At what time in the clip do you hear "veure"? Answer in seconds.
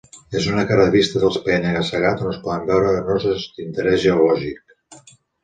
2.71-2.95